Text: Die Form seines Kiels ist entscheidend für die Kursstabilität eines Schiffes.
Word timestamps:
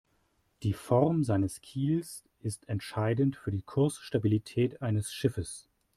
Die 0.63 0.73
Form 0.73 1.23
seines 1.23 1.61
Kiels 1.61 2.23
ist 2.39 2.67
entscheidend 2.69 3.35
für 3.35 3.51
die 3.51 3.61
Kursstabilität 3.61 4.81
eines 4.81 5.13
Schiffes. 5.13 5.69